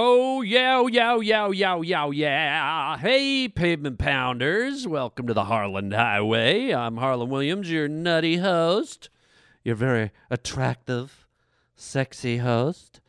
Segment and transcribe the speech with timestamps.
[0.00, 2.98] Oh, yeah, oh, yeah, oh, yeah, oh, yeah.
[2.98, 4.86] Hey, pavement pounders.
[4.86, 6.72] Welcome to the Harland Highway.
[6.72, 9.10] I'm Harland Williams, your nutty host.
[9.64, 11.26] Your very attractive,
[11.74, 13.00] sexy host.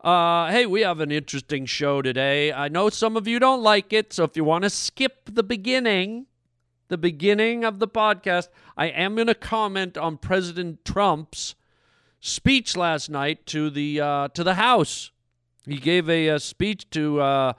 [0.00, 2.52] Uh, hey, we have an interesting show today.
[2.52, 5.44] I know some of you don't like it, so if you want to skip the
[5.44, 6.26] beginning,
[6.88, 11.54] the beginning of the podcast, I am going to comment on President Trump's
[12.18, 15.12] speech last night to the uh, to the House.
[15.66, 17.52] He gave a, a speech to uh,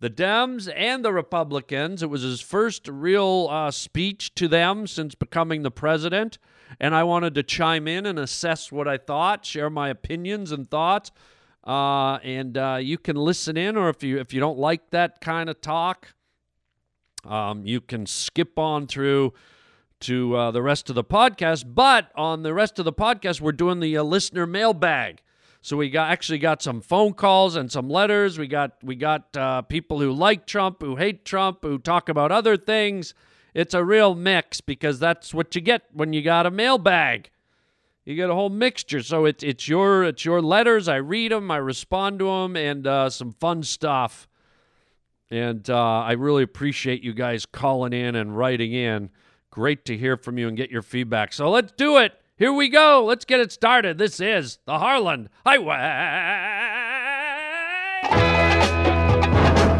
[0.00, 2.02] the Dems and the Republicans.
[2.02, 6.38] It was his first real uh, speech to them since becoming the president.
[6.78, 10.70] And I wanted to chime in and assess what I thought, share my opinions and
[10.70, 11.10] thoughts.
[11.64, 15.20] Uh, and uh, you can listen in, or if you if you don't like that
[15.20, 16.14] kind of talk,
[17.24, 19.34] um, you can skip on through
[20.00, 21.64] to uh, the rest of the podcast.
[21.74, 25.20] But on the rest of the podcast, we're doing the uh, listener mailbag.
[25.60, 28.38] So we got actually got some phone calls and some letters.
[28.38, 32.32] We got we got uh, people who like Trump, who hate Trump, who talk about
[32.32, 33.14] other things.
[33.54, 37.30] It's a real mix because that's what you get when you got a mailbag.
[38.04, 39.02] You get a whole mixture.
[39.02, 40.88] So it's it's your it's your letters.
[40.88, 44.28] I read them, I respond to them, and uh, some fun stuff.
[45.30, 49.10] And uh, I really appreciate you guys calling in and writing in.
[49.50, 51.32] Great to hear from you and get your feedback.
[51.32, 52.17] So let's do it.
[52.38, 53.04] Here we go.
[53.04, 53.98] Let's get it started.
[53.98, 55.74] This is the Harland Highway.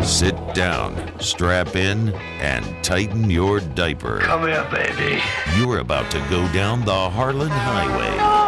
[0.05, 2.09] Sit down, strap in,
[2.41, 4.19] and tighten your diaper.
[4.19, 5.23] Come here, baby.
[5.56, 8.48] You're about to go down the Harland Highway.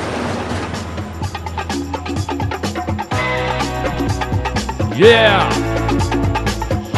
[5.01, 5.49] Yeah.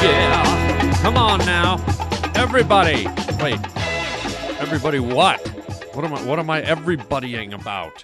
[0.03, 0.93] Yeah.
[1.01, 1.75] Come on now.
[2.35, 3.07] Everybody.
[3.41, 3.57] Wait.
[4.59, 5.39] Everybody what?
[5.95, 8.03] What am I what am I everybodying about?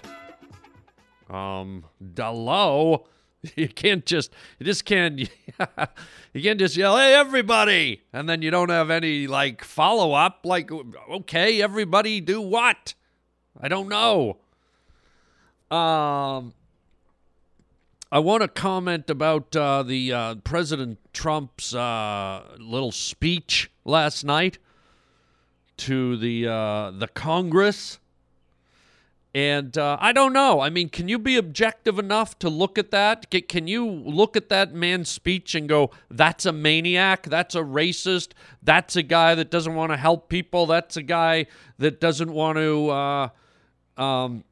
[1.28, 1.84] Um
[2.16, 3.08] hello.
[3.56, 5.18] You can't just you just can't
[6.32, 10.40] you can't just yell, hey everybody, and then you don't have any like follow up.
[10.44, 10.70] Like,
[11.10, 12.94] okay, everybody do what?
[13.60, 14.38] I don't know.
[15.70, 16.54] Um
[18.12, 24.58] I want to comment about uh, the uh, President Trump's uh, little speech last night
[25.76, 28.00] to the uh, the Congress,
[29.32, 30.58] and uh, I don't know.
[30.58, 33.30] I mean, can you be objective enough to look at that?
[33.30, 37.28] Can, you look at that man's speech and go, "That's a maniac.
[37.28, 38.32] That's a racist.
[38.60, 40.66] That's a guy that doesn't want to help people.
[40.66, 41.46] That's a guy
[41.78, 43.28] that doesn't want to." Uh,
[43.96, 44.42] um,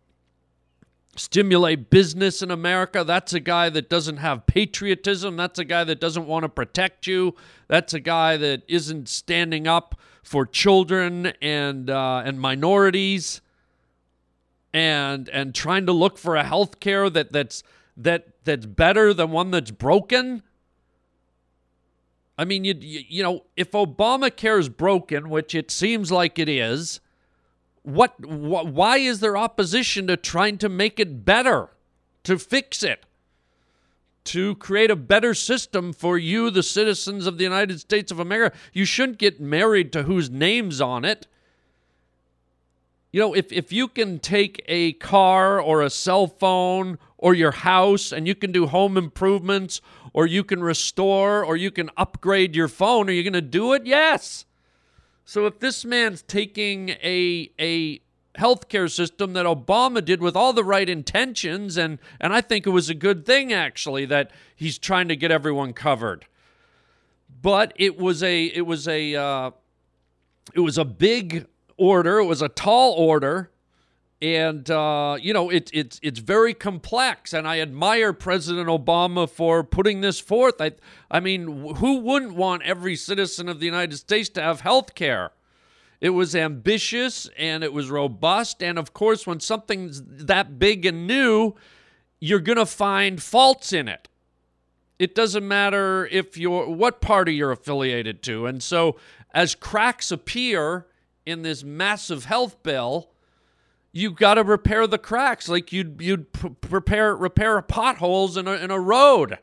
[1.19, 3.05] stimulate business in America.
[3.05, 5.37] That's a guy that doesn't have patriotism.
[5.37, 7.35] That's a guy that doesn't want to protect you.
[7.67, 13.41] That's a guy that isn't standing up for children and uh, and minorities,
[14.73, 17.63] and and trying to look for a health care that that's
[17.97, 20.43] that that's better than one that's broken.
[22.39, 27.01] I mean, you you know, if Obamacare is broken, which it seems like it is
[27.89, 31.71] what wh- why is there opposition to trying to make it better
[32.25, 33.07] to fix it
[34.25, 38.57] to create a better system for you the citizens of the United States of America?
[38.75, 41.27] You shouldn't get married to whose names on it.
[43.11, 47.53] You know if if you can take a car or a cell phone or your
[47.53, 49.81] house and you can do home improvements
[50.13, 53.73] or you can restore or you can upgrade your phone are you going to do
[53.73, 53.87] it?
[53.87, 54.45] Yes
[55.29, 58.01] so if this man's taking a a
[58.39, 62.71] healthcare system that Obama did with all the right intentions and and I think it
[62.71, 66.25] was a good thing actually that he's trying to get everyone covered.
[67.43, 69.51] But it was a it was a uh,
[70.55, 71.47] it was a big
[71.77, 72.21] order.
[72.21, 73.51] It was a tall order,
[74.21, 77.33] and uh, you know it's it's it's very complex.
[77.33, 80.61] And I admire President Obama for putting this forth.
[80.61, 80.73] I
[81.11, 85.33] I mean, who wouldn't want every citizen of the United States to have health care?
[86.01, 88.63] It was ambitious and it was robust.
[88.63, 91.55] And of course, when something's that big and new,
[92.21, 94.09] you're going to find faults in it.
[94.99, 98.47] It doesn't matter if you're what party you're affiliated to.
[98.47, 98.97] And so,
[99.33, 100.87] as cracks appear
[101.25, 103.11] in this massive health bill,
[103.93, 108.53] you got to repair the cracks like you'd you'd p- prepare repair potholes in a
[108.53, 109.39] in a road.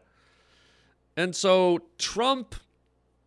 [1.18, 2.56] And so Trump,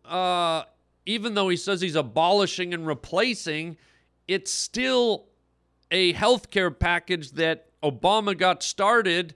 [0.05, 0.63] uh,
[1.05, 3.77] even though he says he's abolishing and replacing,
[4.27, 5.25] it's still
[5.91, 9.33] a health care package that Obama got started,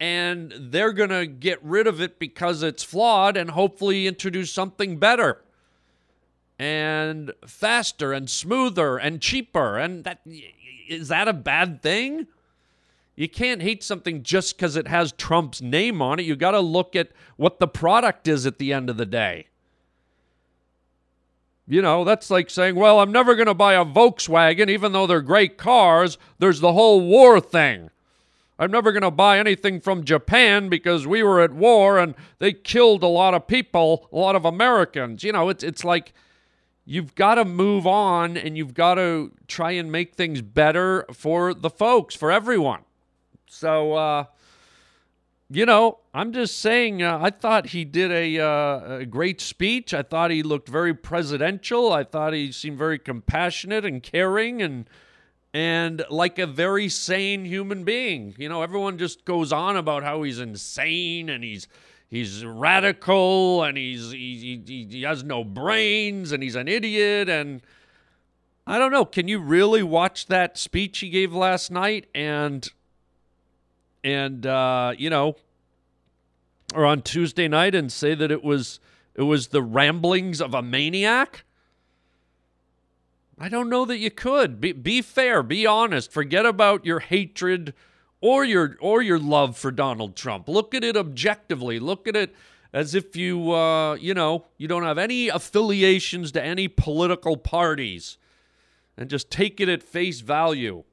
[0.00, 5.44] and they're to get rid of it because it's flawed and hopefully introduce something better
[6.58, 9.78] and faster and smoother and cheaper.
[9.78, 10.20] And that
[10.88, 12.26] is that a bad thing?
[13.14, 16.24] You can't hate something just because it has Trump's name on it.
[16.24, 19.46] You got to look at what the product is at the end of the day.
[21.68, 25.06] You know, that's like saying, well, I'm never going to buy a Volkswagen, even though
[25.06, 26.18] they're great cars.
[26.38, 27.90] There's the whole war thing.
[28.58, 32.52] I'm never going to buy anything from Japan because we were at war and they
[32.52, 35.24] killed a lot of people, a lot of Americans.
[35.24, 36.12] You know, it's, it's like
[36.84, 41.54] you've got to move on and you've got to try and make things better for
[41.54, 42.80] the folks, for everyone.
[43.46, 44.24] So, uh,
[45.50, 49.92] you know, I'm just saying, uh, I thought he did a, uh, a great speech.
[49.92, 51.92] I thought he looked very presidential.
[51.92, 54.88] I thought he seemed very compassionate and caring and
[55.54, 58.34] and like a very sane human being.
[58.38, 61.68] You know, everyone just goes on about how he's insane and he's
[62.12, 67.62] he's radical and he's he, he, he has no brains and he's an idiot and
[68.64, 69.04] I don't know.
[69.04, 72.70] Can you really watch that speech he gave last night and
[74.04, 75.36] and uh, you know,
[76.74, 78.78] or on Tuesday night and say that it was
[79.14, 81.44] it was the ramblings of a maniac?
[83.38, 84.60] I don't know that you could.
[84.60, 86.12] Be, be fair, be honest.
[86.12, 87.74] Forget about your hatred
[88.22, 90.48] or your or your love for Donald Trump.
[90.48, 91.78] Look at it objectively.
[91.78, 92.34] Look at it
[92.72, 98.16] as if you uh, you know, you don't have any affiliations to any political parties
[98.96, 100.84] and just take it at face value.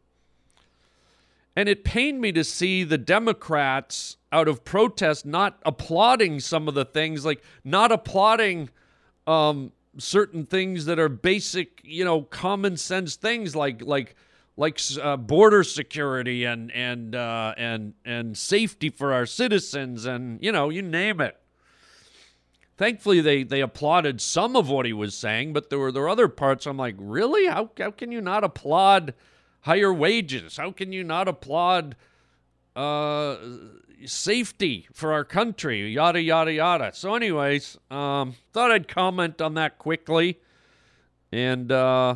[1.55, 6.73] And it pained me to see the Democrats out of protest not applauding some of
[6.73, 8.69] the things, like not applauding
[9.27, 14.15] um, certain things that are basic, you know, common sense things like like
[14.59, 20.51] like uh, border security and and uh, and and safety for our citizens and you
[20.51, 21.37] know you name it.
[22.75, 26.09] Thankfully, they they applauded some of what he was saying, but there were there were
[26.09, 26.65] other parts.
[26.65, 27.47] I'm like, really?
[27.47, 29.13] How how can you not applaud
[29.61, 30.57] higher wages?
[30.57, 31.95] How can you not applaud
[32.75, 33.37] uh,
[34.05, 35.89] safety for our country?
[35.89, 36.91] Yada yada yada.
[36.93, 40.37] So, anyways, um, thought I'd comment on that quickly
[41.31, 42.15] and uh,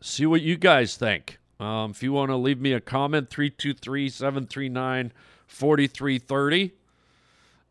[0.00, 1.38] see what you guys think.
[1.60, 5.12] Um, if you want to leave me a comment, 323 739
[5.46, 6.72] 4330.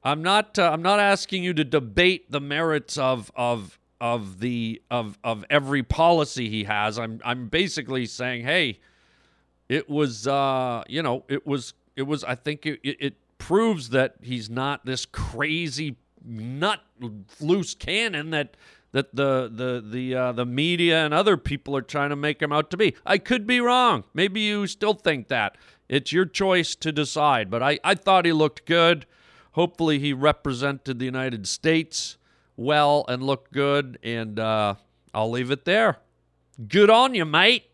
[0.03, 0.57] I'm not.
[0.59, 5.45] Uh, I'm not asking you to debate the merits of of of the of of
[5.49, 6.99] every policy he has.
[6.99, 8.79] I'm I'm basically saying, hey,
[9.69, 12.23] it was uh, you know, it was it was.
[12.23, 16.81] I think it, it, it proves that he's not this crazy nut
[17.39, 18.55] loose cannon that
[18.91, 22.51] that the the the uh, the media and other people are trying to make him
[22.51, 22.95] out to be.
[23.05, 24.03] I could be wrong.
[24.13, 25.57] Maybe you still think that.
[25.89, 27.49] It's your choice to decide.
[27.49, 29.05] But I, I thought he looked good.
[29.53, 32.17] Hopefully, he represented the United States
[32.55, 33.97] well and looked good.
[34.03, 34.75] And uh,
[35.13, 35.99] I'll leave it there.
[36.67, 37.65] Good on you, mate.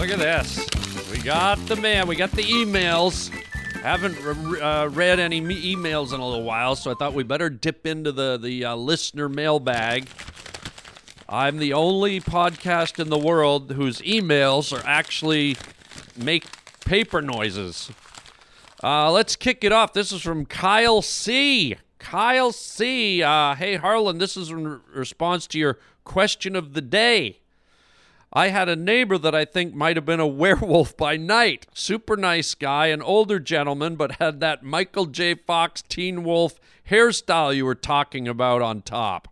[0.00, 0.66] Look at this.
[1.10, 2.08] We got the man.
[2.08, 3.28] We got the emails.
[3.82, 4.16] Haven't
[4.62, 8.10] uh, read any emails in a little while, so I thought we better dip into
[8.10, 10.08] the the uh, listener mailbag.
[11.28, 15.58] I'm the only podcast in the world whose emails are actually
[16.16, 16.46] make
[16.86, 17.90] paper noises.
[18.82, 19.92] Uh, let's kick it off.
[19.92, 21.76] This is from Kyle C.
[21.98, 23.22] Kyle C.
[23.22, 27.39] Uh, hey Harland, this is in response to your question of the day.
[28.32, 31.66] I had a neighbor that I think might have been a werewolf by night.
[31.74, 35.34] Super nice guy, an older gentleman, but had that Michael J.
[35.34, 39.28] Fox Teen Wolf hairstyle you were talking about on top.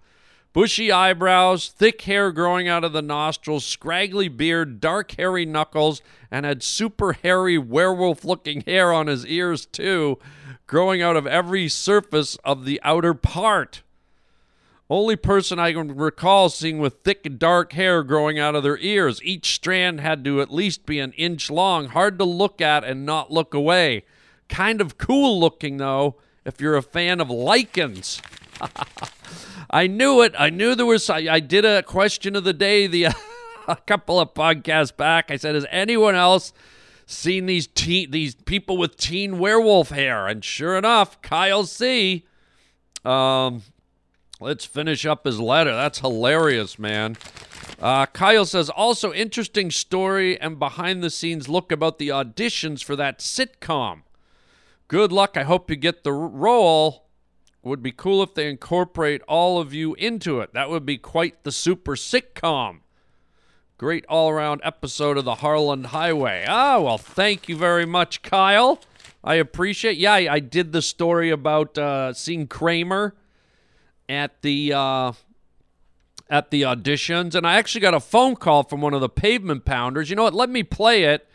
[0.53, 6.45] Bushy eyebrows, thick hair growing out of the nostrils, scraggly beard, dark hairy knuckles, and
[6.45, 10.19] had super hairy werewolf looking hair on his ears, too,
[10.67, 13.83] growing out of every surface of the outer part.
[14.91, 19.23] Only person I can recall seeing with thick dark hair growing out of their ears.
[19.23, 23.05] Each strand had to at least be an inch long, hard to look at and
[23.05, 24.05] not look away.
[24.49, 26.17] Kind of cool looking, though,
[26.47, 28.23] if you're a fan of lycans.
[29.71, 30.35] I knew it.
[30.39, 31.11] I knew there was.
[31.11, 33.09] I, I did a question of the day the
[33.69, 35.31] a couple of podcasts back.
[35.31, 36.55] I said, "Has anyone else
[37.05, 42.25] seen these teen these people with teen werewolf hair?" And sure enough, Kyle C.
[43.05, 43.63] Um,
[44.41, 45.75] let's finish up his letter.
[45.75, 47.17] That's hilarious, man.
[47.81, 52.97] Uh, Kyle says, also interesting story and behind the scenes look about the auditions for
[52.97, 54.03] that sitcom.
[54.89, 55.37] Good luck.
[55.37, 57.05] I hope you get the role.
[57.63, 60.55] Would be cool if they incorporate all of you into it.
[60.55, 62.81] That would be quite the super sitcom.
[63.77, 66.45] Great all around episode of the Harland Highway.
[66.49, 68.81] Ah, well, thank you very much, Kyle.
[69.23, 69.99] I appreciate.
[69.99, 73.15] Yeah, I, I did the story about uh, seeing Kramer
[74.09, 75.13] at the uh,
[76.31, 79.65] at the auditions, and I actually got a phone call from one of the pavement
[79.65, 80.11] pounders.
[80.11, 80.35] You know what?
[80.35, 81.29] Let me play it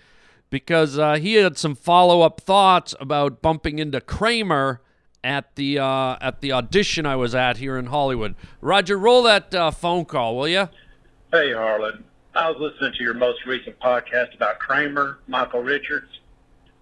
[0.50, 4.82] because uh, he had some follow up thoughts about bumping into Kramer
[5.24, 8.36] at the uh, at the audition I was at here in Hollywood.
[8.62, 10.70] Roger, roll that uh, phone call, will you?
[11.32, 12.04] Hey, Harland.
[12.36, 16.20] I was listening to your most recent podcast about Kramer, Michael Richards.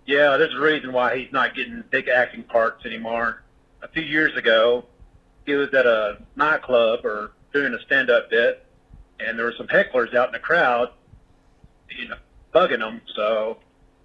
[0.05, 3.43] Yeah, there's a reason why he's not getting big acting parts anymore.
[3.81, 4.85] A few years ago,
[5.45, 8.65] he was at a nightclub or doing a stand-up bit,
[9.19, 10.89] and there were some hecklers out in the crowd,
[11.89, 12.17] you know,
[12.53, 13.01] bugging him.
[13.15, 13.57] So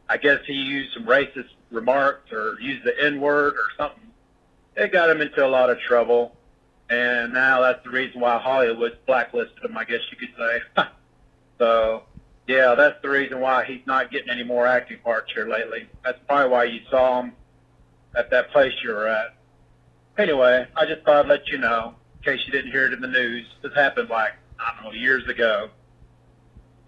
[0.09, 4.03] I guess he used some racist remarks or used the N-word or something.
[4.77, 6.37] It got him into a lot of trouble,
[6.91, 9.77] and now that's the reason why Hollywood blacklisted him.
[9.77, 10.85] I guess you could say.
[11.59, 12.03] so
[12.47, 15.89] yeah, that's the reason why he's not getting any more acting parts here lately.
[16.05, 17.33] That's probably why you saw him
[18.15, 19.36] at that place you were at.
[20.19, 23.01] Anyway, I just thought I'd let you know, in case you didn't hear it in
[23.01, 23.47] the news.
[23.63, 25.69] This happened like, I don't know, years ago.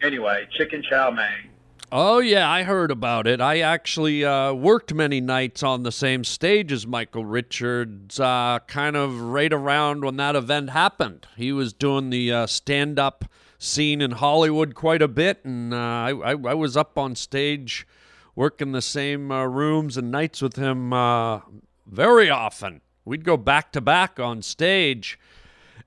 [0.03, 1.51] Anyway, chicken chow mein.
[1.91, 3.41] Oh, yeah, I heard about it.
[3.41, 8.95] I actually uh, worked many nights on the same stage as Michael Richards, uh, kind
[8.95, 11.27] of right around when that event happened.
[11.37, 13.25] He was doing the uh, stand up
[13.59, 17.87] scene in Hollywood quite a bit, and uh, I, I, I, was up on stage
[18.37, 21.41] working the same uh, rooms and nights with him uh,
[21.87, 22.83] very often.
[23.09, 25.19] We'd go back to back on stage.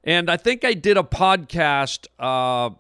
[0.04, 2.72] And I think I did a podcast uh,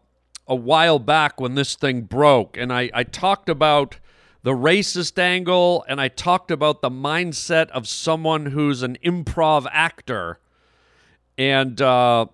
[0.47, 3.99] a while back when this thing broke, and I, I talked about
[4.43, 10.39] the racist angle and I talked about the mindset of someone who's an improv actor.
[11.37, 12.25] And uh,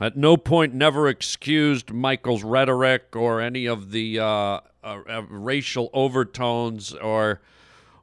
[0.00, 6.94] at no point never excused Michael's rhetoric or any of the uh, uh, racial overtones
[6.94, 7.40] or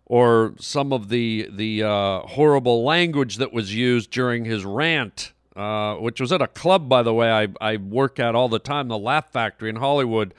[0.06, 5.96] or some of the the uh, horrible language that was used during his rant, uh,
[5.96, 8.88] which was at a club, by the way, I, I work at all the time,
[8.88, 10.34] the Laugh Factory in Hollywood.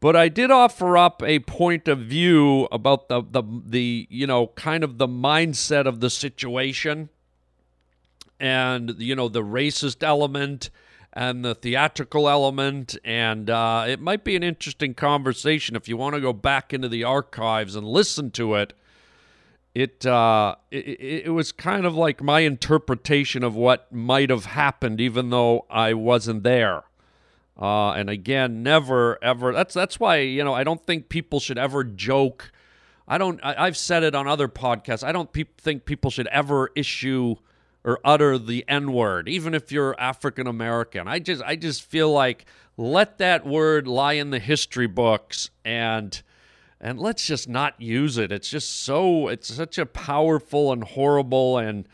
[0.00, 4.48] But I did offer up a point of view about the, the the you know
[4.48, 7.08] kind of the mindset of the situation,
[8.38, 10.70] and you know the racist element
[11.12, 12.96] and the theatrical element.
[13.04, 16.88] And uh, it might be an interesting conversation if you want to go back into
[16.88, 18.74] the archives and listen to it.
[19.78, 25.00] It, uh, it it was kind of like my interpretation of what might have happened,
[25.00, 26.82] even though I wasn't there.
[27.56, 29.52] Uh, and again, never ever.
[29.52, 32.50] That's that's why you know I don't think people should ever joke.
[33.06, 33.38] I don't.
[33.44, 35.04] I, have said it on other podcasts.
[35.04, 37.36] I don't pe- think people should ever issue
[37.84, 41.06] or utter the N word, even if you're African American.
[41.06, 46.20] I just I just feel like let that word lie in the history books and
[46.80, 48.30] and let's just not use it.
[48.32, 51.88] It's just so it's such a powerful and horrible and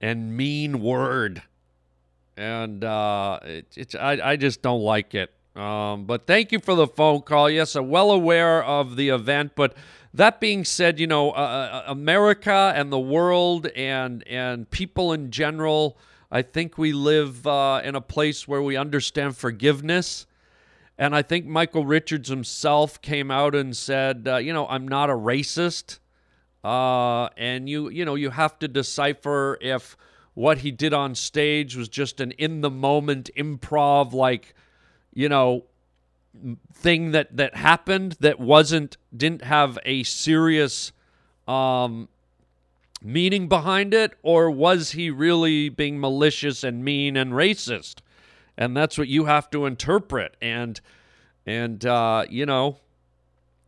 [0.00, 1.42] and mean word.
[2.36, 5.32] And uh it, it's I, I just don't like it.
[5.56, 7.50] Um, but thank you for the phone call.
[7.50, 9.74] Yes, I'm well aware of the event, but
[10.14, 15.30] that being said, you know, uh, uh, America and the world and and people in
[15.30, 15.98] general,
[16.30, 20.26] I think we live uh, in a place where we understand forgiveness.
[21.00, 25.08] And I think Michael Richards himself came out and said, uh, you know, I'm not
[25.08, 25.98] a racist.
[26.62, 29.96] Uh, and you, you know, you have to decipher if
[30.34, 34.54] what he did on stage was just an in the moment improv, like,
[35.14, 35.64] you know,
[36.74, 40.92] thing that that happened that wasn't didn't have a serious
[41.48, 42.10] um,
[43.02, 48.00] meaning behind it, or was he really being malicious and mean and racist?
[48.60, 50.36] And that's what you have to interpret.
[50.40, 50.80] And
[51.46, 52.76] and uh, you know,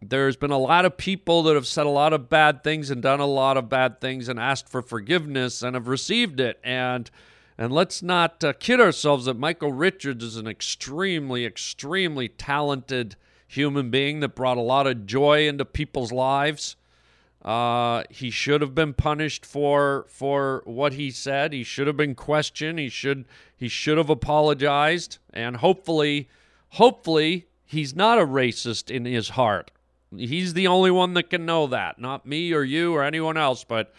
[0.03, 3.01] there's been a lot of people that have said a lot of bad things and
[3.01, 6.61] done a lot of bad things and asked for forgiveness and have received it.
[6.63, 7.11] And
[7.57, 13.91] and let's not uh, kid ourselves that Michael Richards is an extremely, extremely talented human
[13.91, 16.77] being that brought a lot of joy into people's lives.
[17.45, 21.53] Uh, he should have been punished for for what he said.
[21.53, 22.79] He should have been questioned.
[22.79, 23.25] He should
[23.57, 25.19] he should have apologized.
[25.33, 26.29] And hopefully,
[26.71, 29.73] hopefully, he's not a racist in his heart.
[30.17, 33.65] He's the only one that can know that, not me or you or anyone else.
[33.65, 33.93] But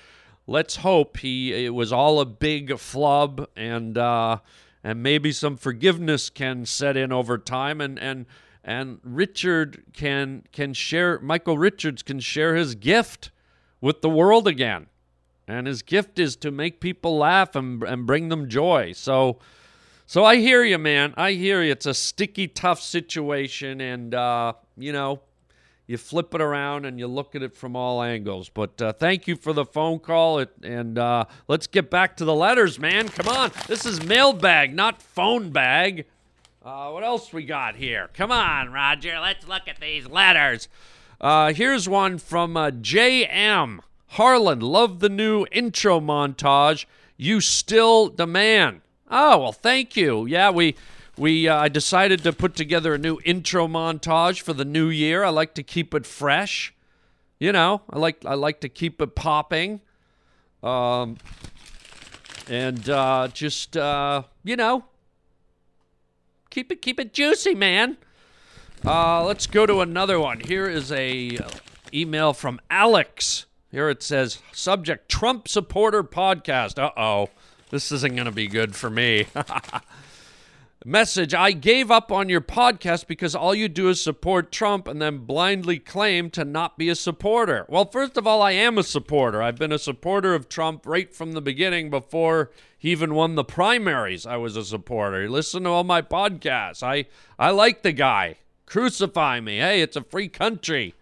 [0.47, 4.37] let's hope he it was all a big flub and uh,
[4.85, 8.25] and maybe some forgiveness can set in over time and and
[8.63, 13.31] and Richard can can share Michael Richards can share his gift
[13.83, 14.87] with the world again.
[15.45, 18.93] And his gift is to make people laugh and, and bring them joy.
[18.93, 19.39] So
[20.05, 21.13] so I hear you, man.
[21.17, 21.73] I hear you.
[21.73, 25.19] It's a sticky, tough situation, and uh, you know,
[25.85, 28.47] you flip it around and you look at it from all angles.
[28.47, 32.25] But uh, thank you for the phone call, it, and uh, let's get back to
[32.25, 33.09] the letters, man.
[33.09, 36.05] Come on, this is mailbag, not phone bag.
[36.63, 38.09] Uh, what else we got here?
[38.13, 39.19] Come on, Roger.
[39.19, 40.69] Let's look at these letters.
[41.23, 43.81] Uh, here's one from uh, J.M.
[44.07, 44.61] Harland.
[44.61, 46.85] Love the new intro montage.
[47.15, 48.81] You still the man.
[49.09, 50.25] Oh well, thank you.
[50.25, 50.75] Yeah, we
[51.17, 55.23] we uh, I decided to put together a new intro montage for the new year.
[55.23, 56.73] I like to keep it fresh.
[57.39, 59.79] You know, I like I like to keep it popping.
[60.61, 61.15] Um,
[62.49, 64.83] and uh, just uh, you know,
[66.49, 67.95] keep it keep it juicy, man.
[68.85, 70.41] Uh, let's go to another one.
[70.41, 71.37] Here is a
[71.93, 73.45] email from Alex.
[73.71, 76.77] Here it says subject Trump supporter podcast.
[76.77, 77.29] Uh oh,
[77.69, 79.27] this isn't going to be good for me.
[80.85, 85.01] Message I gave up on your podcast because all you do is support Trump and
[85.01, 87.65] then blindly claim to not be a supporter.
[87.69, 89.41] Well, first of all, I am a supporter.
[89.41, 93.45] I've been a supporter of Trump right from the beginning before he even won the
[93.45, 94.25] primaries.
[94.25, 95.29] I was a supporter.
[95.29, 96.83] Listen to all my podcasts.
[96.83, 97.05] I
[97.39, 98.39] I like the guy.
[98.73, 99.59] Crucify me.
[99.59, 100.95] Hey, it's a free country.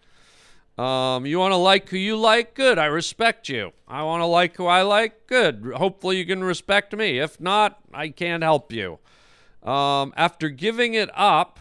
[0.76, 2.52] Um, you want to like who you like?
[2.52, 2.78] Good.
[2.78, 3.72] I respect you.
[3.88, 5.26] I want to like who I like?
[5.26, 5.72] Good.
[5.76, 7.18] Hopefully you can respect me.
[7.18, 8.98] If not, I can't help you.
[9.62, 11.60] Um, after giving it up,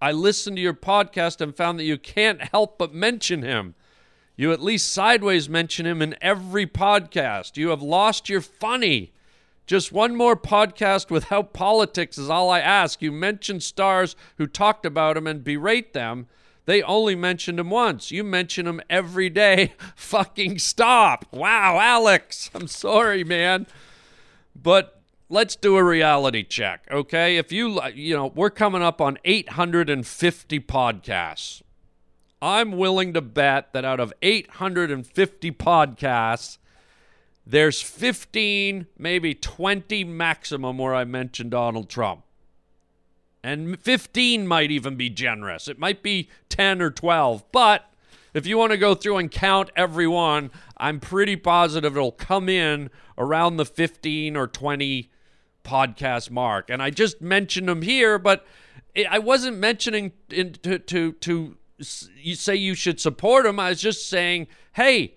[0.00, 3.74] I listened to your podcast and found that you can't help but mention him.
[4.36, 7.56] You at least sideways mention him in every podcast.
[7.56, 9.12] You have lost your funny.
[9.66, 13.02] Just one more podcast without politics is all I ask.
[13.02, 16.28] You mention stars who talked about him and berate them.
[16.66, 18.10] They only mentioned him once.
[18.10, 19.74] You mention him every day.
[19.96, 21.26] Fucking stop.
[21.32, 22.50] Wow, Alex.
[22.54, 23.66] I'm sorry, man.
[24.54, 27.36] But let's do a reality check, okay?
[27.36, 31.62] If you, you know, we're coming up on 850 podcasts.
[32.42, 36.58] I'm willing to bet that out of 850 podcasts,
[37.46, 42.22] there's 15, maybe 20 maximum where I mention Donald Trump.
[43.42, 45.68] And 15 might even be generous.
[45.68, 47.44] It might be 10 or 12.
[47.52, 47.88] But
[48.34, 52.90] if you want to go through and count everyone, I'm pretty positive it'll come in
[53.16, 55.10] around the 15 or 20
[55.62, 56.68] podcast mark.
[56.68, 58.44] And I just mentioned them here, but
[59.08, 61.56] I wasn't mentioning in, to, to, to
[62.16, 63.60] you say you should support them.
[63.60, 65.14] I was just saying, hey,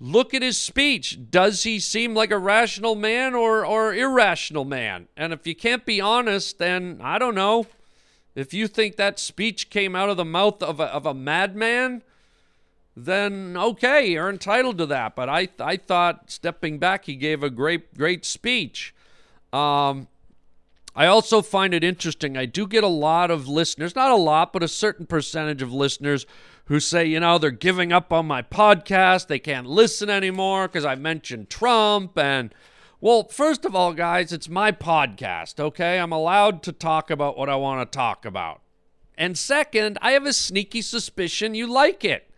[0.00, 1.18] look at his speech.
[1.30, 5.08] Does he seem like a rational man or, or irrational man?
[5.16, 7.66] And if you can't be honest, then I don't know.
[8.34, 12.02] If you think that speech came out of the mouth of a, of a madman,
[12.96, 15.14] then okay, you're entitled to that.
[15.14, 18.94] But I, I thought stepping back, he gave a great, great speech.
[19.52, 20.08] Um,
[20.94, 22.36] I also find it interesting.
[22.36, 25.72] I do get a lot of listeners, not a lot, but a certain percentage of
[25.72, 26.26] listeners
[26.70, 29.26] who say, you know, they're giving up on my podcast.
[29.26, 32.16] They can't listen anymore because I mentioned Trump.
[32.16, 32.54] And,
[33.00, 35.98] well, first of all, guys, it's my podcast, okay?
[35.98, 38.60] I'm allowed to talk about what I want to talk about.
[39.18, 42.30] And second, I have a sneaky suspicion you like it.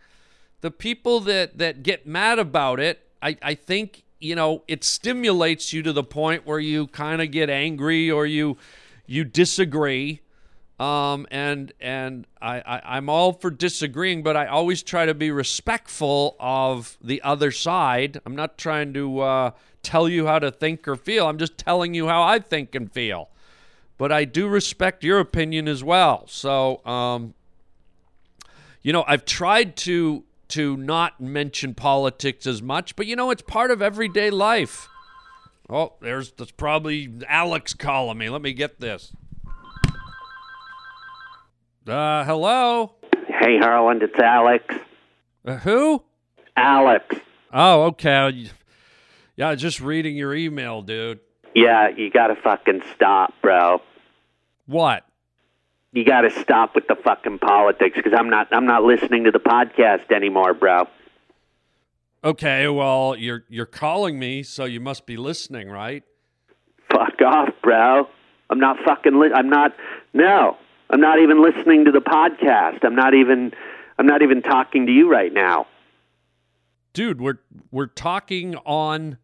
[0.61, 5.73] The people that, that get mad about it, I, I think, you know, it stimulates
[5.73, 8.57] you to the point where you kind of get angry or you
[9.05, 10.21] you disagree
[10.79, 15.29] um, and and I, I am all for disagreeing, but I always try to be
[15.31, 18.19] respectful of the other side.
[18.25, 19.51] I'm not trying to uh,
[19.83, 21.27] tell you how to think or feel.
[21.27, 23.29] I'm just telling you how I think and feel.
[23.97, 26.25] But I do respect your opinion as well.
[26.27, 27.35] So, um,
[28.81, 33.43] you know, I've tried to to not mention politics as much, but you know, it's
[33.43, 34.87] part of everyday life.
[35.69, 38.29] Oh, there's that's probably Alex calling me.
[38.29, 39.13] Let me get this.
[41.87, 42.93] Uh, hello.
[43.27, 44.73] Hey, Harland, it's Alex.
[45.45, 46.03] Uh, who?
[46.55, 47.15] Alex.
[47.51, 48.49] Oh, okay.
[49.35, 51.19] Yeah, just reading your email, dude.
[51.53, 53.81] Yeah, you gotta fucking stop, bro.
[54.65, 55.05] What?
[55.91, 59.39] You gotta stop with the fucking politics because I'm not I'm not listening to the
[59.39, 60.87] podcast anymore, bro.
[62.23, 66.03] Okay, well, you're you're calling me, so you must be listening, right?
[66.89, 68.07] Fuck off, bro.
[68.49, 69.19] I'm not fucking.
[69.19, 69.73] Li- I'm not.
[70.13, 70.57] No,
[70.89, 72.83] I'm not even listening to the podcast.
[72.83, 73.53] I'm not even.
[73.97, 75.67] I'm not even talking to you right now.
[76.93, 77.39] Dude, we're
[77.71, 79.17] we're talking on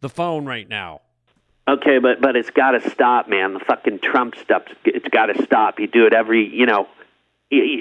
[0.00, 1.00] the phone right now.
[1.68, 3.54] Okay, but but it's got to stop, man.
[3.54, 4.64] The fucking Trump stuff.
[4.84, 5.80] It's got to stop.
[5.80, 6.48] You do it every.
[6.48, 6.88] You know.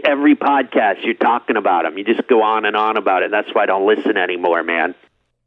[0.06, 3.32] Every podcast you're talking about him, you just go on and on about it.
[3.32, 4.94] That's why I don't listen anymore, man.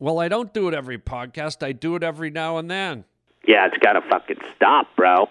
[0.00, 1.62] Well, I don't do it every podcast.
[1.62, 3.04] I do it every now and then.
[3.46, 5.28] Yeah, it's got to fucking stop, bro.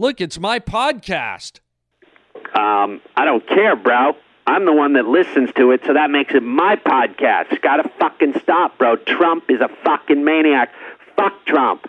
[0.00, 1.60] Look, it's my podcast.
[2.54, 4.14] Um, I don't care, bro.
[4.46, 7.52] I'm the one that listens to it, so that makes it my podcast.
[7.52, 8.96] It's got to fucking stop, bro.
[8.96, 10.72] Trump is a fucking maniac.
[11.16, 11.86] Fuck Trump.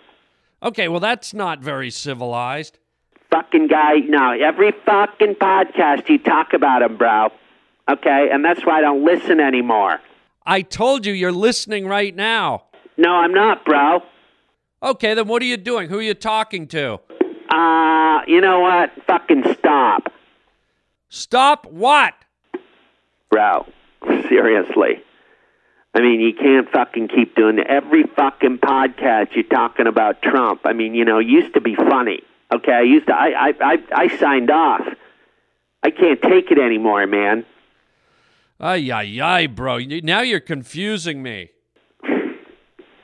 [0.61, 2.79] Okay, well, that's not very civilized.
[3.29, 3.99] Fucking guy.
[3.99, 7.29] No, every fucking podcast you talk about him, bro.
[7.89, 10.01] Okay, and that's why I don't listen anymore.
[10.45, 12.63] I told you you're listening right now.
[12.97, 14.01] No, I'm not, bro.
[14.83, 15.87] Okay, then what are you doing?
[15.87, 16.99] Who are you talking to?
[17.51, 18.91] Uh, you know what?
[19.05, 20.11] Fucking stop,
[21.09, 22.13] Stop what?
[23.29, 23.65] bro.
[24.29, 25.03] Seriously.
[25.93, 27.67] I mean, you can't fucking keep doing it.
[27.67, 30.61] every fucking podcast you're talking about Trump.
[30.63, 32.21] I mean, you know, it used to be funny.
[32.53, 33.13] Okay, I used to.
[33.13, 34.81] I I I, I signed off.
[35.83, 37.45] I can't take it anymore, man.
[38.59, 39.79] Ay, ay, ay, bro.
[40.03, 41.49] Now you're confusing me.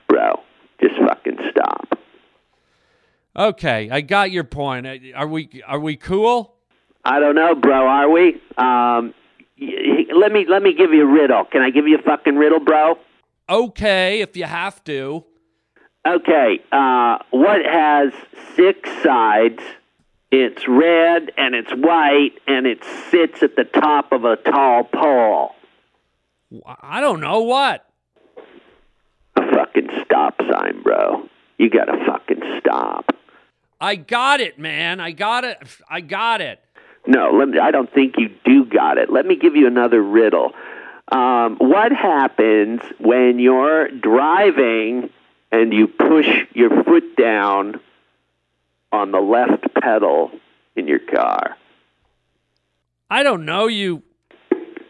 [0.07, 0.41] Bro,
[0.81, 1.96] just fucking stop.
[3.37, 4.87] Okay, I got your point.
[4.87, 6.55] Uh, Are we are we cool?
[7.05, 7.87] I don't know, bro.
[7.87, 8.41] Are we?
[8.57, 9.13] Um,
[10.15, 11.45] let me let me give you a riddle.
[11.45, 12.97] Can I give you a fucking riddle, bro?
[13.49, 15.23] Okay, if you have to.
[16.05, 16.61] Okay.
[16.71, 18.11] Uh, what has
[18.55, 19.61] six sides?
[20.31, 25.51] It's red and it's white and it sits at the top of a tall pole.
[26.81, 27.85] I don't know what.
[29.37, 31.29] A fucking stop sign, bro.
[31.57, 33.15] You gotta fucking stop.
[33.79, 34.99] I got it, man.
[34.99, 35.57] I got it.
[35.89, 36.59] I got it.
[37.05, 39.09] No, let me, I don't think you do got it.
[39.11, 40.53] Let me give you another riddle.
[41.09, 45.09] Um, what happens when you're driving
[45.51, 47.79] and you push your foot down
[48.91, 50.31] on the left pedal
[50.75, 51.55] in your car?
[53.09, 54.03] I don't know you.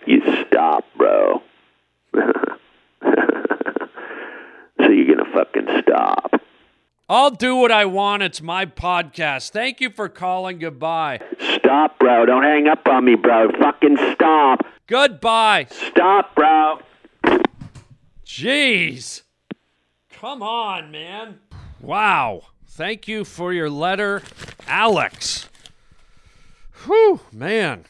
[0.08, 1.44] You stop, bro.
[2.16, 2.22] so
[4.80, 6.37] you're gonna fucking stop.
[7.10, 8.22] I'll do what I want.
[8.22, 9.52] It's my podcast.
[9.52, 10.60] Thank you for calling.
[10.60, 11.22] Goodbye.
[11.56, 12.26] Stop, bro.
[12.26, 13.50] Don't hang up on me, bro.
[13.62, 14.66] Fucking stop.
[14.88, 15.68] Goodbye.
[15.70, 16.80] Stop, bro.
[18.26, 19.22] Jeez.
[20.20, 21.40] Come on, man.
[21.80, 22.42] Wow.
[22.68, 24.22] Thank you for your letter,
[24.68, 25.48] Alex.
[26.86, 27.86] Whew, man.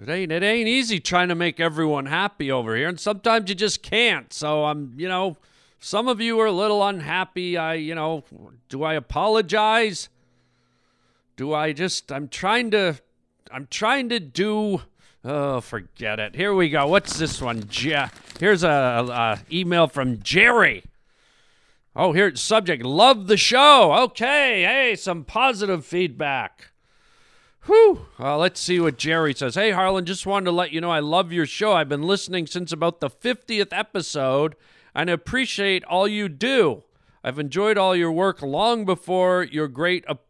[0.00, 3.54] It ain't it ain't easy trying to make everyone happy over here, and sometimes you
[3.54, 4.30] just can't.
[4.32, 5.36] So I'm, you know,
[5.82, 7.56] some of you are a little unhappy.
[7.58, 8.22] I, you know,
[8.68, 10.08] do I apologize?
[11.36, 12.96] Do I just I'm trying to
[13.50, 14.82] I'm trying to do
[15.24, 16.34] Oh, forget it.
[16.34, 16.86] Here we go.
[16.88, 17.68] What's this one?
[17.68, 18.08] Je-
[18.40, 20.82] Here's a, a email from Jerry.
[21.94, 22.82] Oh, here's subject.
[22.84, 23.92] Love the show.
[24.04, 24.62] Okay.
[24.62, 26.72] Hey, some positive feedback.
[27.66, 28.06] Whew.
[28.18, 29.54] Well, let's see what Jerry says.
[29.54, 31.72] Hey, Harland, just wanted to let you know I love your show.
[31.74, 34.56] I've been listening since about the 50th episode
[34.94, 36.84] and I appreciate all you do.
[37.24, 40.26] I've enjoyed all your work long before your great op-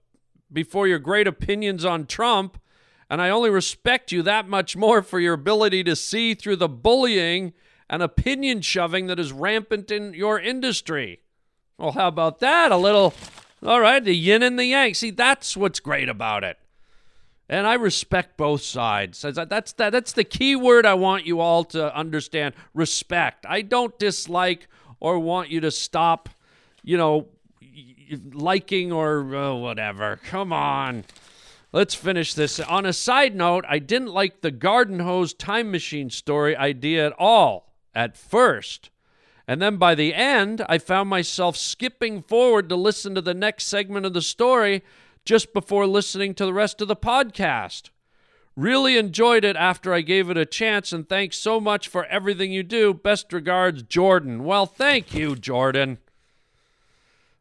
[0.53, 2.61] before your great opinions on Trump,
[3.09, 6.69] and I only respect you that much more for your ability to see through the
[6.69, 7.55] bullying
[7.89, 11.21] and opinion shoving that is rampant in your industry.
[11.79, 12.71] Well, how about that?
[12.71, 13.15] A little,
[13.63, 14.95] all right, the yin and the yang.
[14.95, 16.59] See, that's what's great about it.
[17.49, 19.21] And I respect both sides.
[19.23, 22.55] That's that, that's the key word I want you all to understand.
[22.73, 23.45] Respect.
[23.49, 24.69] I don't dislike
[25.01, 26.29] or want you to stop,
[26.83, 27.27] you know,
[28.33, 30.21] liking or uh, whatever.
[30.25, 31.05] Come on.
[31.73, 32.61] Let's finish this.
[32.61, 37.15] On a side note, I didn't like the garden hose time machine story idea at
[37.19, 38.91] all at first.
[39.49, 43.67] And then by the end, I found myself skipping forward to listen to the next
[43.67, 44.83] segment of the story
[45.25, 47.91] just before listening to the rest of the podcast.
[48.55, 52.53] Really enjoyed it after I gave it a chance, and thanks so much for everything
[52.53, 52.93] you do.
[52.93, 54.45] Best regards, Jordan.
[54.45, 55.99] Well, thank you, Jordan.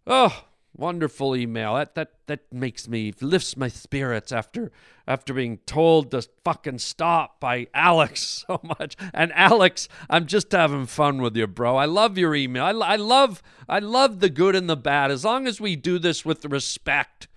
[0.08, 1.76] Oh, wonderful email.
[1.76, 4.72] That that that makes me lifts my spirits after
[5.08, 8.96] after being told to fucking stop by Alex so much.
[9.14, 11.76] And Alex, I'm just having fun with you, bro.
[11.76, 12.64] I love your email.
[12.64, 15.12] I, I love I love the good and the bad.
[15.12, 17.28] As long as we do this with respect,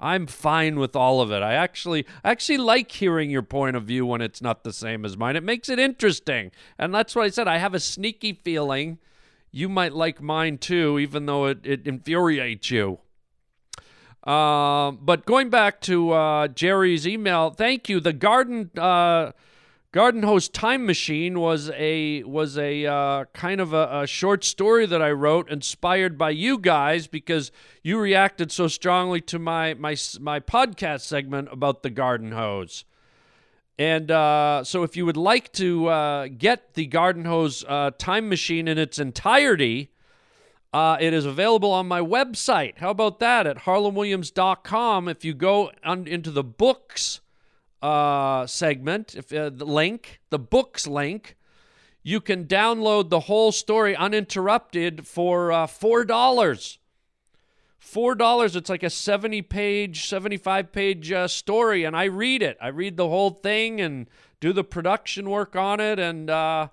[0.00, 1.42] I'm fine with all of it.
[1.42, 5.04] I actually I actually like hearing your point of view when it's not the same
[5.04, 5.36] as mine.
[5.36, 6.50] It makes it interesting.
[6.78, 7.48] And that's what I said.
[7.48, 8.98] I have a sneaky feeling
[9.50, 12.98] you might like mine too, even though it, it infuriates you.
[14.24, 18.00] Um, but going back to uh, Jerry's email, thank you.
[18.00, 19.32] The garden uh,
[19.94, 24.86] garden hose time machine was a was a uh, kind of a, a, short story
[24.86, 29.94] that I wrote, inspired by you guys because you reacted so strongly to my my
[30.18, 32.84] my podcast segment about the garden hose.
[33.78, 38.28] And uh, so, if you would like to uh, get the garden hose uh, time
[38.28, 39.92] machine in its entirety,
[40.72, 42.78] uh, it is available on my website.
[42.78, 45.06] How about that at harlandwilliams.com?
[45.06, 47.20] If you go on, into the books
[47.84, 51.36] uh, segment, if uh, the link, the books link,
[52.02, 56.78] you can download the whole story uninterrupted for uh, four dollars.
[57.78, 58.56] Four dollars.
[58.56, 62.56] It's like a seventy-page, seventy-five page uh, story, and I read it.
[62.60, 64.08] I read the whole thing and
[64.40, 66.68] do the production work on it, and uh,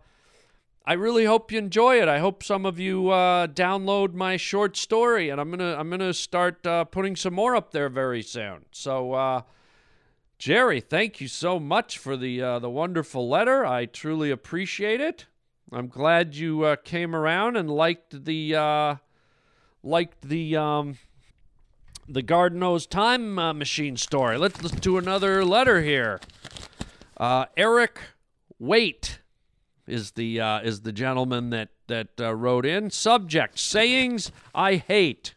[0.86, 2.08] I really hope you enjoy it.
[2.08, 6.14] I hope some of you uh, download my short story, and I'm gonna I'm gonna
[6.14, 8.66] start uh, putting some more up there very soon.
[8.72, 9.42] So, uh,
[10.42, 13.64] Jerry, thank you so much for the uh, the wonderful letter.
[13.64, 15.28] I truly appreciate it.
[15.72, 18.96] I'm glad you uh, came around and liked the uh,
[19.84, 20.98] liked the um,
[22.10, 24.40] the Garden Hose Time Machine story.
[24.40, 26.20] Let's let's do another letter here.
[27.20, 28.00] Eric
[28.58, 29.20] Wait
[29.86, 32.90] is the uh, is the gentleman that that uh, wrote in.
[32.90, 35.36] Subject: sayings I hate.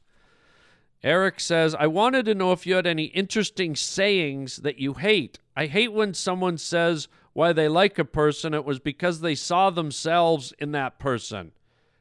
[1.04, 5.38] Eric says, "I wanted to know if you had any interesting sayings that you hate.
[5.54, 9.68] I hate when someone says why they like a person it was because they saw
[9.68, 11.52] themselves in that person.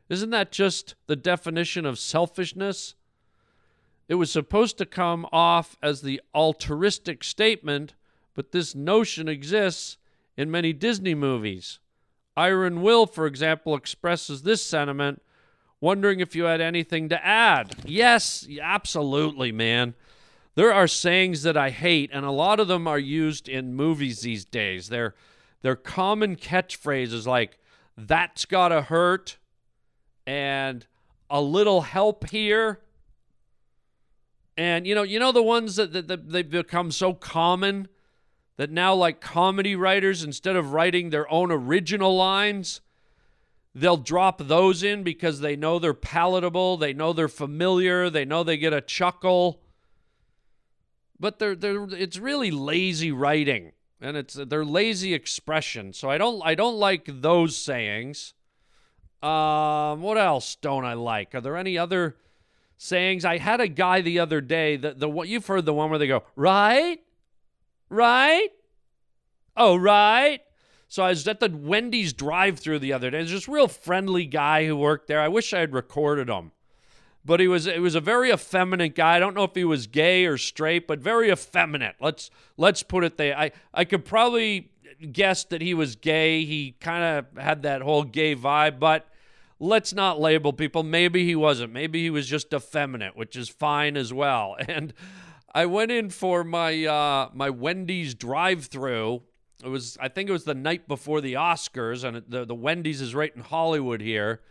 [0.08, 2.96] Isn't that just the definition of selfishness?"
[4.08, 7.96] It was supposed to come off as the altruistic statement,
[8.34, 9.98] but this notion exists
[10.38, 11.80] in many Disney movies.
[12.38, 15.22] Iron Will, for example, expresses this sentiment,
[15.84, 17.76] wondering if you had anything to add.
[17.84, 19.96] Yes, absolutely, man.
[20.56, 24.22] There are sayings that I hate, and a lot of them are used in movies
[24.22, 24.88] these days.
[24.88, 25.14] They're,
[25.62, 27.60] they're common catchphrases like,
[27.98, 29.38] that's gotta hurt,
[30.26, 30.88] and
[31.30, 32.80] a little help here.
[34.56, 37.90] And you know, you know the ones that, that, that they've become so common
[38.56, 42.80] that now, like comedy writers, instead of writing their own original lines,
[43.76, 48.44] they'll drop those in because they know they're palatable, they know they're familiar, they know
[48.44, 49.62] they get a chuckle.
[51.20, 53.72] But they're, they're it's really lazy writing
[54.04, 55.94] and it's they're lazy expression.
[55.94, 58.34] So I don't I don't like those sayings.
[59.24, 61.34] Um, what else don't I like?
[61.34, 62.18] Are there any other
[62.78, 63.24] sayings?
[63.24, 65.98] I had a guy the other day that the what you've heard the one where
[65.98, 67.00] they go right,
[67.90, 68.50] right?
[69.56, 70.42] Oh, right.
[70.94, 73.18] So I was at the Wendy's drive-through the other day.
[73.18, 75.20] There's this real friendly guy who worked there.
[75.20, 76.52] I wish I had recorded him.
[77.26, 79.16] But he was it was a very effeminate guy.
[79.16, 81.96] I don't know if he was gay or straight, but very effeminate.
[82.00, 83.36] Let's let's put it there.
[83.36, 84.70] I I could probably
[85.12, 86.46] guess that he was gay.
[86.46, 89.08] He kind of had that whole gay vibe, but
[89.60, 90.84] let's not label people.
[90.84, 91.74] Maybe he wasn't.
[91.74, 94.58] Maybe he was just effeminate, which is fine as well.
[94.68, 94.94] And
[95.56, 99.24] I went in for my uh, my Wendy's drive-through.
[99.64, 103.02] It was I think it was the night before the Oscars, and the the Wendy's
[103.02, 104.42] is right in Hollywood here.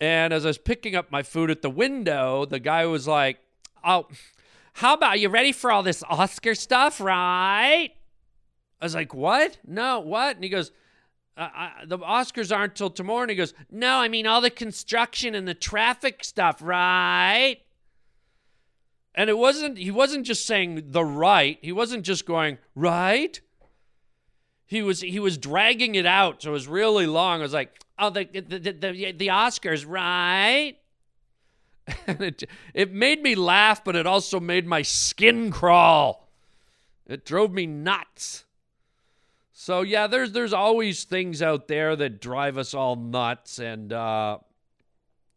[0.00, 3.38] And as I was picking up my food at the window, the guy was like,
[3.84, 4.08] "Oh,
[4.74, 7.90] how about you ready for all this Oscar stuff, right?"
[8.80, 9.58] I was like, "What?
[9.66, 10.72] No, what?" And he goes,
[11.36, 14.50] uh, I, "The Oscars aren't till tomorrow." And he goes, "No, I mean all the
[14.50, 17.58] construction and the traffic stuff, right?"
[19.14, 21.58] And it wasn't, he wasn't just saying the right.
[21.62, 23.40] He wasn't just going, right?
[24.72, 26.40] He was, he was dragging it out.
[26.40, 27.40] So it was really long.
[27.40, 30.78] I was like, oh, the, the, the, the, Oscars, right?
[32.06, 36.26] And it, it made me laugh, but it also made my skin crawl.
[37.06, 38.46] It drove me nuts.
[39.52, 44.38] So yeah, there's there's always things out there that drive us all nuts, and uh,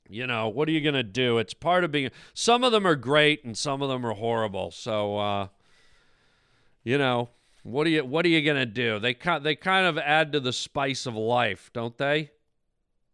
[0.07, 1.39] you know, what are you to do?
[1.39, 2.09] It's part of being.
[2.33, 4.71] Some of them are great and some of them are horrible.
[4.71, 5.47] So, uh,
[6.83, 7.29] you know,
[7.65, 8.99] what are you what are you to do?
[8.99, 12.29] They kind they kind of add to the spice of life, don't they?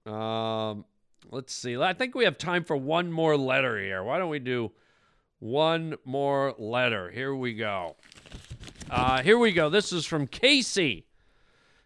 [0.06, 0.84] Um,
[1.32, 1.78] let's see.
[1.78, 4.04] I think we have time for one more letter here.
[4.04, 4.74] Why don't we do
[5.40, 7.10] one more letter?
[7.12, 7.96] Here we go.
[8.90, 9.70] Uh, here we go.
[9.70, 11.06] This is from Casey.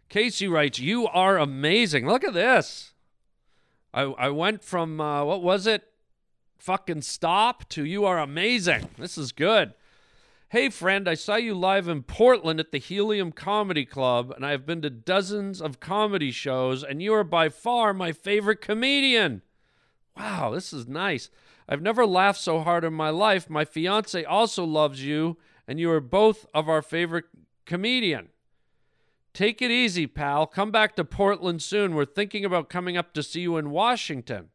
[0.10, 2.08] Casey writes, "You are amazing.
[2.08, 2.94] Look at this."
[3.94, 5.88] I, I went from, uh, what was it?
[6.58, 8.90] Fucking stop to you are amazing.
[8.98, 9.74] This is good.
[10.56, 14.52] Hey, friend, I saw you live in Portland at the Helium Comedy Club, and I
[14.52, 19.42] have been to dozens of comedy shows, and you are by far my favorite comedian.
[20.16, 21.30] Wow, this is nice.
[21.68, 23.50] I've never laughed so hard in my life.
[23.50, 25.36] My fiance also loves you,
[25.68, 27.26] and you are both of our favorite
[27.66, 28.30] comedian.
[29.34, 30.48] Take it easy, pal.
[30.48, 31.96] Come back to Portland soon.
[31.96, 34.52] We're thinking about coming up to see you in Washington.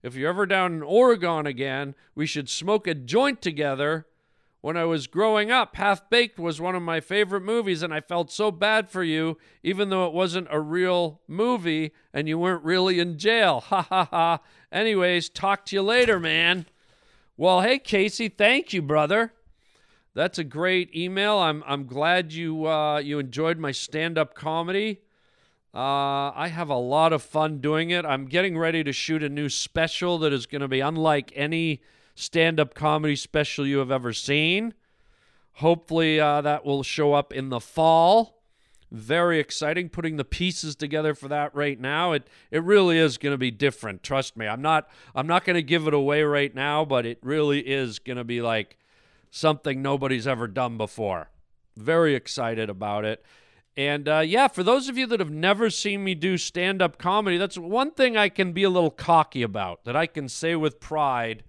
[0.00, 4.06] If you're ever down in Oregon again, we should smoke a joint together.
[4.62, 8.00] When I was growing up, Half Baked was one of my favorite movies, and I
[8.00, 12.64] felt so bad for you, even though it wasn't a real movie and you weren't
[12.64, 13.64] really in jail.
[13.70, 14.40] Ha ha ha.
[14.70, 16.66] Anyways, talk to you later, man.
[17.36, 19.32] Well, hey, Casey, thank you, brother.
[20.14, 21.38] That's a great email.
[21.38, 25.00] I'm I'm glad you uh, you enjoyed my stand-up comedy.
[25.72, 28.04] Uh, I have a lot of fun doing it.
[28.04, 31.80] I'm getting ready to shoot a new special that is going to be unlike any
[32.20, 34.74] stand-up comedy special you have ever seen.
[35.54, 38.42] Hopefully, uh, that will show up in the fall.
[38.90, 39.88] Very exciting.
[39.88, 42.12] Putting the pieces together for that right now.
[42.12, 44.02] It it really is going to be different.
[44.02, 44.46] Trust me.
[44.46, 47.98] I'm not I'm not going to give it away right now, but it really is
[47.98, 48.76] going to be like
[49.30, 51.30] something nobody's ever done before.
[51.76, 53.24] Very excited about it.
[53.76, 56.98] And uh, yeah, for those of you that have never seen me do stand up
[56.98, 60.56] comedy, that's one thing I can be a little cocky about, that I can say
[60.56, 61.44] with pride.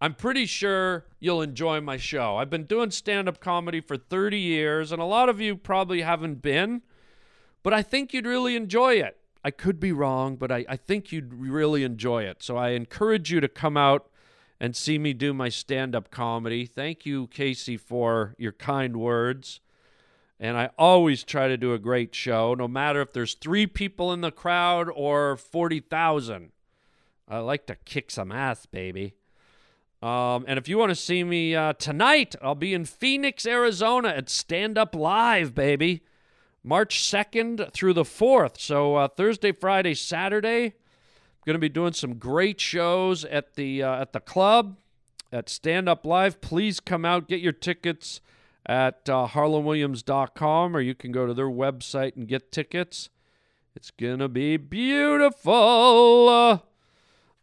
[0.00, 2.36] I'm pretty sure you'll enjoy my show.
[2.36, 6.02] I've been doing stand up comedy for 30 years, and a lot of you probably
[6.02, 6.82] haven't been,
[7.64, 9.16] but I think you'd really enjoy it.
[9.44, 12.42] I could be wrong, but I, I think you'd really enjoy it.
[12.42, 14.08] So I encourage you to come out
[14.60, 16.66] and see me do my stand up comedy.
[16.66, 19.60] Thank you, Casey, for your kind words.
[20.40, 24.12] And I always try to do a great show, no matter if there's three people
[24.12, 26.52] in the crowd or 40,000.
[27.28, 29.14] I like to kick some ass, baby.
[30.00, 34.08] Um, and if you want to see me uh, tonight, I'll be in Phoenix, Arizona
[34.10, 36.02] at Stand Up Live, baby.
[36.62, 38.60] March 2nd through the 4th.
[38.60, 40.64] So uh, Thursday, Friday, Saturday.
[40.64, 44.76] I'm going to be doing some great shows at the uh, at the club
[45.32, 46.40] at Stand Up Live.
[46.40, 48.20] Please come out, get your tickets
[48.66, 53.08] at uh, harlandwilliams.com or you can go to their website and get tickets.
[53.74, 55.48] It's going to be beautiful.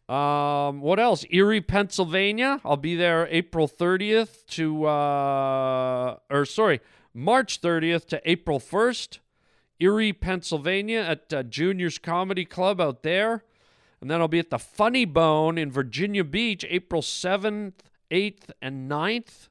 [0.08, 1.26] Um, what else?
[1.32, 2.62] Erie, Pennsylvania.
[2.64, 6.80] I'll be there April 30th to, uh, or sorry,
[7.14, 9.20] March 30th to April 1st.
[9.80, 13.44] Erie, Pennsylvania at uh, Junior's Comedy Club out there.
[14.00, 17.74] And then I'll be at the Funny Bone in Virginia Beach April 7th,
[18.12, 19.50] 8th, and 9th.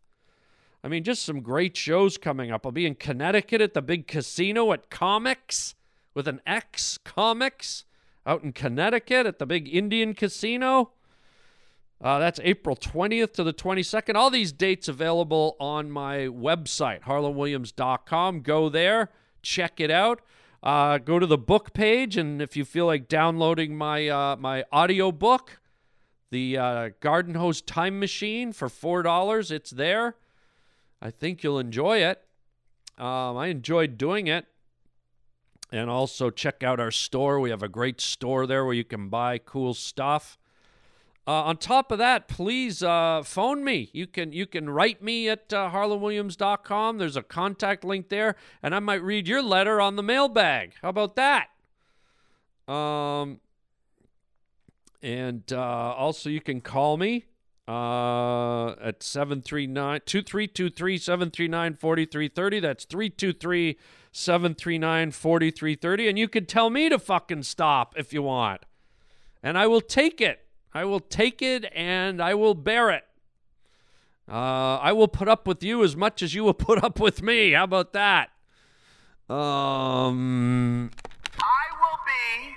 [0.85, 2.65] I mean, just some great shows coming up.
[2.65, 5.75] I'll be in Connecticut at the big casino at Comics
[6.15, 7.85] with an X Comics
[8.27, 10.93] out in Connecticut at the big Indian casino.
[12.01, 14.15] Uh, that's April 20th to the 22nd.
[14.15, 18.41] All these dates available on my website, harlandwilliams.com.
[18.41, 19.11] Go there,
[19.43, 20.21] check it out.
[20.63, 24.65] Uh, go to the book page, and if you feel like downloading my uh, my
[24.73, 25.61] audio book,
[26.31, 30.17] the uh, Garden Hose Time Machine for four dollars, it's there.
[31.03, 32.25] I think you'll enjoy it.
[32.97, 34.47] Um, I enjoyed doing it.
[35.75, 37.41] And also check out our store.
[37.41, 40.39] We have a great store there where you can buy cool stuff.
[41.27, 43.91] Uh, on top of that, please uh, phone me.
[43.93, 46.99] You can you can write me at uh, harlandwilliams.com.
[46.99, 50.75] There's a contact link there, and I might read your letter on the mailbag.
[50.81, 51.49] How about that?
[52.73, 53.41] Um,
[55.03, 57.25] and uh, also you can call me
[57.67, 62.61] uh, at 739 2323 739 4330.
[62.61, 63.77] That's 323
[64.15, 66.09] 739 4330.
[66.09, 68.63] And you can tell me to fucking stop if you want.
[69.43, 70.41] And I will take it.
[70.73, 73.05] I will take it and I will bear it.
[74.29, 77.23] Uh, I will put up with you as much as you will put up with
[77.23, 77.53] me.
[77.53, 78.31] How about that?
[79.29, 80.91] Um,
[81.41, 82.55] I will be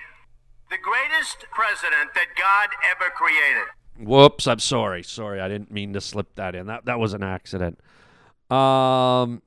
[0.70, 3.68] the greatest president that God ever created.
[3.98, 5.02] whoops, I'm sorry.
[5.04, 6.68] Sorry, I didn't mean to slip that in.
[6.68, 7.80] That that was an accident.
[8.50, 9.42] Um,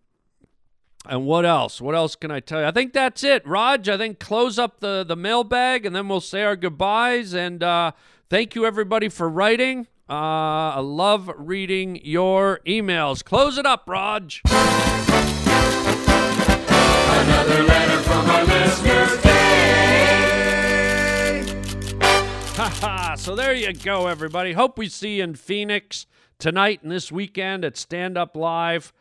[1.07, 1.81] and what else?
[1.81, 2.67] What else can I tell you?
[2.67, 3.89] I think that's it, Raj.
[3.89, 7.33] I think close up the the mailbag and then we'll say our goodbyes.
[7.35, 7.93] And uh,
[8.29, 9.87] thank you everybody for writing.
[10.09, 13.25] Uh, I love reading your emails.
[13.25, 14.43] Close it up, Raj.
[17.13, 19.07] Another letter from our listener,
[22.57, 24.53] Haha, so there you go, everybody.
[24.53, 26.07] Hope we see you in Phoenix
[26.39, 28.93] tonight and this weekend at Stand Up Live.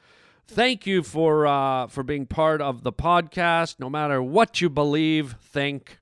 [0.51, 3.79] Thank you for uh, for being part of the podcast.
[3.79, 5.99] No matter what you believe, think,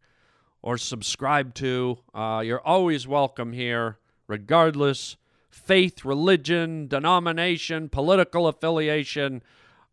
[0.61, 5.17] or subscribe to, uh, you're always welcome here, regardless.
[5.49, 9.43] faith, religion, denomination, political affiliation.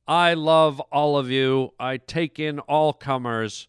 [0.07, 1.73] I love all of you.
[1.81, 3.67] I take in all comers.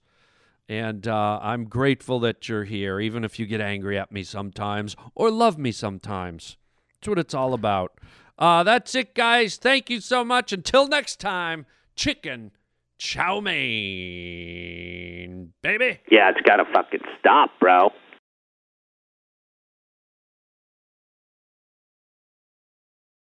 [0.67, 4.95] And uh, I'm grateful that you're here, even if you get angry at me sometimes
[5.15, 6.57] or love me sometimes.
[6.93, 7.99] That's what it's all about.
[8.37, 9.57] Uh, that's it, guys.
[9.57, 10.51] Thank you so much.
[10.51, 11.65] Until next time,
[11.95, 12.51] chicken
[12.97, 13.53] chow mein,
[15.61, 15.99] baby.
[16.09, 17.91] Yeah, it's got to fucking stop, bro.